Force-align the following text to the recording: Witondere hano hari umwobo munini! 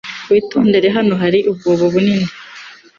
Witondere 0.31 0.87
hano 0.97 1.13
hari 1.21 1.39
umwobo 1.51 1.83
munini! 1.93 2.27